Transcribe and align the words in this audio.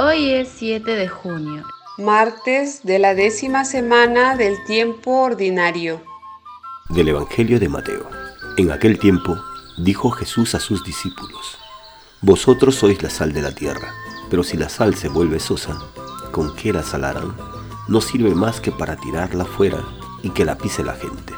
Hoy 0.00 0.30
es 0.30 0.50
7 0.58 0.94
de 0.94 1.08
junio, 1.08 1.64
martes 1.96 2.84
de 2.84 3.00
la 3.00 3.16
décima 3.16 3.64
semana 3.64 4.36
del 4.36 4.54
tiempo 4.64 5.22
ordinario. 5.22 6.00
Del 6.88 7.08
Evangelio 7.08 7.58
de 7.58 7.68
Mateo. 7.68 8.08
En 8.56 8.70
aquel 8.70 9.00
tiempo 9.00 9.36
dijo 9.76 10.12
Jesús 10.12 10.54
a 10.54 10.60
sus 10.60 10.84
discípulos, 10.84 11.58
Vosotros 12.20 12.76
sois 12.76 13.02
la 13.02 13.10
sal 13.10 13.32
de 13.32 13.42
la 13.42 13.50
tierra, 13.50 13.92
pero 14.30 14.44
si 14.44 14.56
la 14.56 14.68
sal 14.68 14.94
se 14.94 15.08
vuelve 15.08 15.40
sosa, 15.40 15.76
¿con 16.30 16.54
qué 16.54 16.72
la 16.72 16.84
salarán? 16.84 17.34
No 17.88 18.00
sirve 18.00 18.36
más 18.36 18.60
que 18.60 18.70
para 18.70 18.94
tirarla 18.94 19.46
fuera 19.46 19.82
y 20.22 20.30
que 20.30 20.44
la 20.44 20.56
pise 20.56 20.84
la 20.84 20.94
gente. 20.94 21.34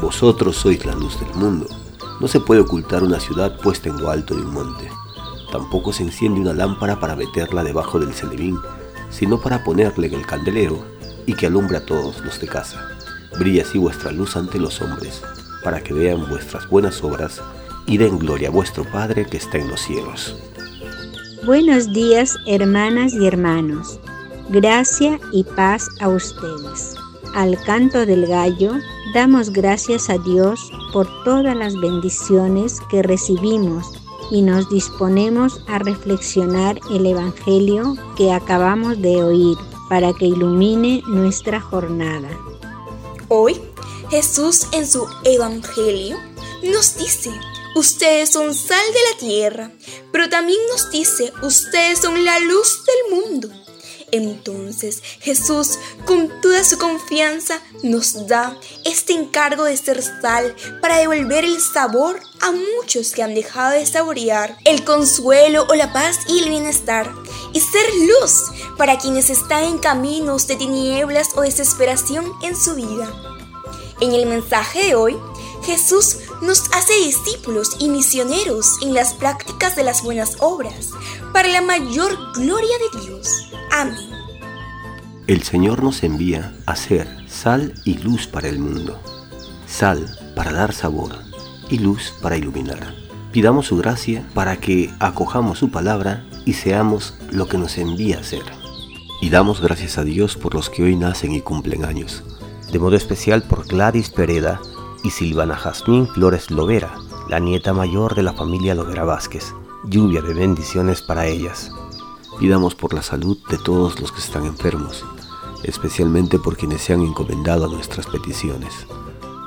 Vosotros 0.00 0.56
sois 0.56 0.84
la 0.84 0.96
luz 0.96 1.20
del 1.20 1.32
mundo. 1.36 1.68
No 2.20 2.26
se 2.26 2.40
puede 2.40 2.62
ocultar 2.62 3.04
una 3.04 3.20
ciudad 3.20 3.56
puesta 3.60 3.88
en 3.88 4.00
lo 4.00 4.10
alto 4.10 4.34
de 4.34 4.42
un 4.42 4.52
monte. 4.52 4.90
Tampoco 5.54 5.92
se 5.92 6.02
enciende 6.02 6.40
una 6.40 6.52
lámpara 6.52 6.98
para 6.98 7.14
meterla 7.14 7.62
debajo 7.62 8.00
del 8.00 8.12
celebín, 8.12 8.58
sino 9.08 9.40
para 9.40 9.62
ponerle 9.62 10.08
en 10.08 10.14
el 10.14 10.26
candelero 10.26 10.84
y 11.26 11.34
que 11.34 11.46
alumbre 11.46 11.76
a 11.76 11.86
todos 11.86 12.24
los 12.24 12.40
de 12.40 12.48
casa. 12.48 12.88
Brilla 13.38 13.62
así 13.62 13.78
vuestra 13.78 14.10
luz 14.10 14.36
ante 14.36 14.58
los 14.58 14.82
hombres, 14.82 15.22
para 15.62 15.80
que 15.80 15.94
vean 15.94 16.28
vuestras 16.28 16.68
buenas 16.68 17.04
obras 17.04 17.40
y 17.86 17.98
den 17.98 18.18
gloria 18.18 18.48
a 18.48 18.50
vuestro 18.50 18.82
Padre 18.82 19.26
que 19.26 19.36
está 19.36 19.58
en 19.58 19.68
los 19.68 19.80
cielos. 19.80 20.36
Buenos 21.46 21.92
días, 21.92 22.36
hermanas 22.48 23.14
y 23.14 23.24
hermanos. 23.24 24.00
Gracia 24.48 25.20
y 25.30 25.44
paz 25.44 25.86
a 26.00 26.08
ustedes. 26.08 26.96
Al 27.36 27.56
canto 27.62 28.04
del 28.04 28.26
gallo, 28.26 28.72
damos 29.14 29.50
gracias 29.50 30.10
a 30.10 30.18
Dios 30.18 30.72
por 30.92 31.06
todas 31.22 31.56
las 31.56 31.76
bendiciones 31.76 32.80
que 32.90 33.04
recibimos 33.04 34.03
y 34.30 34.42
nos 34.42 34.68
disponemos 34.68 35.60
a 35.66 35.78
reflexionar 35.78 36.78
el 36.90 37.06
Evangelio 37.06 37.96
que 38.16 38.32
acabamos 38.32 39.00
de 39.00 39.22
oír 39.22 39.56
para 39.88 40.12
que 40.12 40.26
ilumine 40.26 41.02
nuestra 41.06 41.60
jornada. 41.60 42.28
Hoy 43.28 43.60
Jesús 44.10 44.66
en 44.72 44.86
su 44.86 45.06
Evangelio 45.24 46.16
nos 46.62 46.96
dice, 46.96 47.30
ustedes 47.74 48.30
son 48.30 48.54
sal 48.54 48.84
de 48.92 49.12
la 49.12 49.18
tierra, 49.18 49.70
pero 50.12 50.28
también 50.28 50.60
nos 50.70 50.90
dice, 50.90 51.32
ustedes 51.42 52.00
son 52.00 52.24
la 52.24 52.38
luz 52.40 52.84
del 52.84 53.18
mundo. 53.18 53.63
Entonces 54.14 55.02
Jesús, 55.20 55.76
con 56.04 56.30
toda 56.40 56.62
su 56.62 56.78
confianza, 56.78 57.60
nos 57.82 58.28
da 58.28 58.56
este 58.84 59.12
encargo 59.12 59.64
de 59.64 59.76
ser 59.76 60.00
sal 60.02 60.54
para 60.80 60.98
devolver 60.98 61.44
el 61.44 61.60
sabor 61.60 62.20
a 62.40 62.52
muchos 62.52 63.10
que 63.10 63.24
han 63.24 63.34
dejado 63.34 63.72
de 63.72 63.84
saborear 63.84 64.56
el 64.66 64.84
consuelo 64.84 65.66
o 65.68 65.74
la 65.74 65.92
paz 65.92 66.16
y 66.28 66.44
el 66.44 66.48
bienestar, 66.48 67.12
y 67.52 67.58
ser 67.58 67.86
luz 68.06 68.52
para 68.78 68.98
quienes 68.98 69.30
están 69.30 69.64
en 69.64 69.78
caminos 69.78 70.46
de 70.46 70.54
tinieblas 70.54 71.30
o 71.34 71.40
desesperación 71.40 72.24
en 72.44 72.54
su 72.54 72.76
vida. 72.76 73.12
En 74.00 74.12
el 74.12 74.26
mensaje 74.26 74.86
de 74.86 74.94
hoy, 74.94 75.16
Jesús 75.64 76.18
nos 76.42 76.70
hace 76.72 76.92
discípulos 77.06 77.76
y 77.78 77.88
misioneros 77.88 78.76
en 78.82 78.92
las 78.92 79.14
prácticas 79.14 79.74
de 79.76 79.82
las 79.82 80.02
buenas 80.02 80.36
obras, 80.40 80.90
para 81.32 81.48
la 81.48 81.62
mayor 81.62 82.16
gloria 82.34 82.76
de 82.92 83.00
Dios. 83.00 83.50
Amén. 83.72 83.96
El 85.26 85.42
Señor 85.42 85.82
nos 85.82 86.02
envía 86.02 86.54
a 86.66 86.76
ser 86.76 87.08
sal 87.28 87.72
y 87.84 87.96
luz 87.96 88.26
para 88.26 88.48
el 88.48 88.58
mundo. 88.58 89.00
Sal 89.66 90.18
para 90.36 90.52
dar 90.52 90.74
sabor 90.74 91.16
y 91.70 91.78
luz 91.78 92.12
para 92.20 92.36
iluminar. 92.36 92.94
Pidamos 93.32 93.66
su 93.66 93.78
gracia 93.78 94.28
para 94.34 94.60
que 94.60 94.92
acojamos 95.00 95.58
su 95.58 95.70
palabra 95.70 96.26
y 96.44 96.52
seamos 96.52 97.14
lo 97.30 97.48
que 97.48 97.56
nos 97.56 97.78
envía 97.78 98.20
a 98.20 98.24
ser. 98.24 98.44
Y 99.22 99.30
damos 99.30 99.62
gracias 99.62 99.96
a 99.96 100.04
Dios 100.04 100.36
por 100.36 100.54
los 100.54 100.68
que 100.68 100.82
hoy 100.82 100.94
nacen 100.94 101.32
y 101.32 101.40
cumplen 101.40 101.86
años. 101.86 102.22
De 102.70 102.78
modo 102.78 102.96
especial 102.96 103.42
por 103.42 103.66
Gladys 103.66 104.10
Pereda 104.10 104.60
y 105.04 105.10
Silvana 105.10 105.54
Jazmín 105.54 106.08
Flores 106.08 106.50
Lovera, 106.50 106.94
la 107.28 107.38
nieta 107.38 107.74
mayor 107.74 108.14
de 108.14 108.22
la 108.22 108.32
familia 108.32 108.74
Lovera 108.74 109.04
Vázquez. 109.04 109.54
Lluvia 109.84 110.22
de 110.22 110.32
bendiciones 110.32 111.02
para 111.02 111.26
ellas. 111.26 111.70
Pidamos 112.40 112.74
por 112.74 112.94
la 112.94 113.02
salud 113.02 113.36
de 113.50 113.58
todos 113.58 114.00
los 114.00 114.10
que 114.10 114.20
están 114.20 114.46
enfermos, 114.46 115.04
especialmente 115.62 116.38
por 116.38 116.56
quienes 116.56 116.80
se 116.80 116.94
han 116.94 117.02
encomendado 117.02 117.66
a 117.66 117.68
nuestras 117.68 118.06
peticiones. 118.06 118.86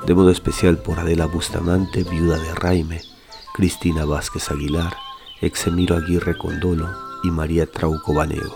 De 0.06 0.14
modo 0.14 0.30
especial 0.30 0.78
por 0.78 1.00
Adela 1.00 1.26
Bustamante, 1.26 2.04
viuda 2.04 2.38
de 2.38 2.54
Raime, 2.54 3.02
Cristina 3.52 4.04
Vázquez 4.04 4.52
Aguilar, 4.52 4.96
Exemiro 5.40 5.96
Aguirre 5.96 6.38
Condolo 6.38 6.88
y 7.24 7.32
María 7.32 7.70
Trauco 7.70 8.14
Baneo. 8.14 8.54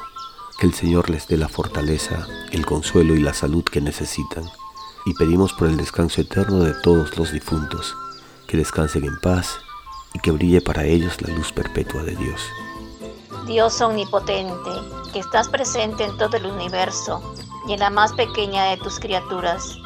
Que 0.61 0.69
el 0.69 0.75
Señor 0.75 1.11
les 1.11 1.27
dé 1.27 1.37
la 1.37 1.49
fortaleza, 1.49 2.29
el 2.53 2.65
consuelo 2.65 3.17
y 3.17 3.21
la 3.21 3.35
salud 3.35 3.65
que 3.65 3.81
necesitan. 3.81 4.45
Y 5.05 5.15
pedimos 5.15 5.53
por 5.53 5.69
el 5.69 5.77
descanso 5.77 6.21
eterno 6.21 6.61
de 6.61 6.75
todos 6.75 7.17
los 7.19 7.33
difuntos, 7.33 7.97
que 8.47 8.57
descansen 8.57 9.05
en 9.05 9.19
paz 9.21 9.59
y 10.15 10.21
que 10.21 10.31
brille 10.31 10.61
para 10.61 10.85
ellos 10.85 11.21
la 11.23 11.35
luz 11.35 11.53
perpetua 11.53 12.03
de 12.03 12.15
Dios. 12.17 12.41
Dios 13.47 13.81
omnipotente, 13.81 14.71
que 15.13 15.19
estás 15.19 15.49
presente 15.49 16.05
en 16.05 16.17
todo 16.17 16.37
el 16.37 16.47
universo 16.47 17.35
y 17.67 17.73
en 17.73 17.81
la 17.81 17.91
más 17.91 18.13
pequeña 18.13 18.67
de 18.67 18.77
tus 18.77 19.01
criaturas. 19.01 19.77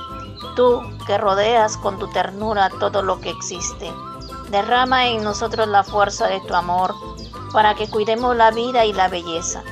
Tú 0.54 0.82
que 1.06 1.16
rodeas 1.16 1.76
con 1.78 1.98
tu 1.98 2.08
ternura 2.08 2.68
todo 2.78 3.02
lo 3.02 3.20
que 3.20 3.30
existe. 3.30 3.90
Derrama 4.50 5.08
en 5.08 5.24
nosotros 5.24 5.66
la 5.68 5.82
fuerza 5.82 6.28
de 6.28 6.40
tu 6.40 6.54
amor 6.54 6.94
para 7.52 7.74
que 7.74 7.88
cuidemos 7.88 8.36
la 8.36 8.50
vida 8.50 8.84
y 8.84 8.92
la 8.92 9.08
belleza. 9.08 9.62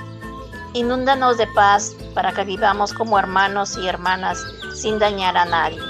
Inúndanos 0.73 1.37
de 1.37 1.47
paz 1.49 1.95
para 2.15 2.33
que 2.33 2.45
vivamos 2.45 2.93
como 2.93 3.19
hermanos 3.19 3.77
y 3.77 3.87
hermanas 3.87 4.43
sin 4.85 4.99
dañar 4.99 5.35
a 5.39 5.47
nadie. 5.47 5.81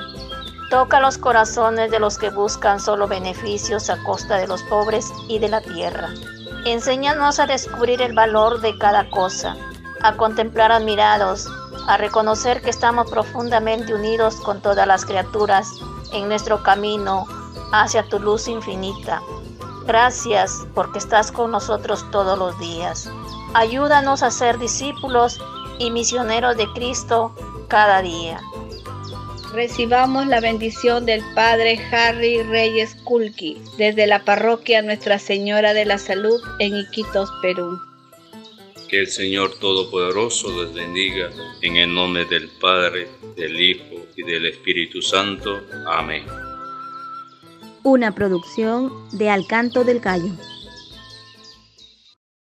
Toca 0.71 1.01
los 1.01 1.19
corazones 1.19 1.91
de 1.91 1.99
los 1.99 2.17
que 2.17 2.31
buscan 2.31 2.79
solo 2.79 3.09
beneficios 3.09 3.91
a 3.91 4.01
costa 4.05 4.37
de 4.37 4.47
los 4.47 4.63
pobres 4.63 5.13
y 5.27 5.41
de 5.41 5.49
la 5.49 5.61
tierra. 5.61 6.11
Enséñanos 6.65 7.41
a 7.41 7.47
descubrir 7.47 8.01
el 8.01 8.13
valor 8.13 8.61
de 8.61 8.79
cada 8.79 9.11
cosa, 9.11 9.57
a 10.03 10.17
contemplar 10.17 10.71
admirados, 10.71 11.49
a 11.89 11.97
reconocer 11.97 12.63
que 12.63 12.71
estamos 12.71 13.11
profundamente 13.11 13.93
unidos 13.93 14.37
con 14.37 14.61
todas 14.61 14.87
las 14.87 15.05
criaturas 15.05 15.69
en 16.13 16.29
nuestro 16.29 16.63
camino 16.63 17.27
hacia 17.73 18.09
tu 18.09 18.21
luz 18.21 18.47
infinita. 18.47 19.21
Gracias 19.89 20.69
porque 20.73 21.01
estás 21.01 21.33
con 21.33 21.51
nosotros 21.51 22.09
todos 22.13 22.39
los 22.39 22.57
días. 22.61 23.11
Ayúdanos 23.55 24.23
a 24.23 24.31
ser 24.31 24.57
discípulos 24.61 25.41
y 25.81 25.91
misioneros 25.91 26.57
de 26.57 26.73
Cristo 26.75 27.35
cada 27.67 28.01
día. 28.01 28.41
Recibamos 29.55 30.27
la 30.27 30.41
bendición 30.41 31.07
del 31.07 31.23
Padre 31.33 31.79
Harry 31.93 32.43
Reyes 32.43 32.97
Kulki 33.05 33.57
desde 33.79 34.09
la 34.09 34.25
parroquia 34.25 34.83
Nuestra 34.83 35.21
Señora 35.21 35.73
de 35.75 35.85
la 35.85 35.99
Salud 35.99 36.41
en 36.59 36.75
Iquitos, 36.75 37.31
Perú. 37.41 37.79
Que 38.89 38.99
el 38.99 39.07
Señor 39.07 39.57
Todopoderoso 39.61 40.49
les 40.61 40.75
bendiga 40.75 41.31
en 41.63 41.77
el 41.77 41.95
nombre 41.95 42.25
del 42.25 42.49
Padre, 42.61 43.09
del 43.37 43.61
Hijo 43.61 44.05
y 44.17 44.25
del 44.25 44.47
Espíritu 44.47 45.01
Santo. 45.01 45.61
Amén. 45.87 46.25
Una 47.85 48.13
producción 48.13 48.91
de 49.13 49.31
Alcanto 49.31 49.85
del 49.85 50.01
Gallo. 50.01 50.33